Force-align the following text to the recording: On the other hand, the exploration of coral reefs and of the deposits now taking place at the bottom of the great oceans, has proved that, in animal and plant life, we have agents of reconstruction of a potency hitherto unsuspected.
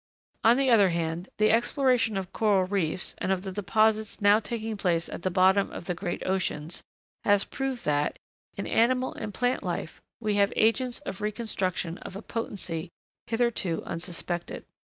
On 0.43 0.57
the 0.57 0.71
other 0.71 0.89
hand, 0.89 1.29
the 1.37 1.51
exploration 1.51 2.17
of 2.17 2.33
coral 2.33 2.65
reefs 2.65 3.13
and 3.19 3.31
of 3.31 3.43
the 3.43 3.51
deposits 3.51 4.19
now 4.19 4.39
taking 4.39 4.75
place 4.75 5.07
at 5.07 5.21
the 5.21 5.29
bottom 5.29 5.71
of 5.71 5.85
the 5.85 5.93
great 5.93 6.25
oceans, 6.25 6.81
has 7.23 7.43
proved 7.43 7.85
that, 7.85 8.17
in 8.57 8.65
animal 8.65 9.13
and 9.13 9.31
plant 9.31 9.61
life, 9.61 10.01
we 10.19 10.37
have 10.37 10.51
agents 10.55 11.01
of 11.01 11.21
reconstruction 11.21 11.99
of 11.99 12.15
a 12.15 12.23
potency 12.23 12.89
hitherto 13.27 13.83
unsuspected. 13.85 14.65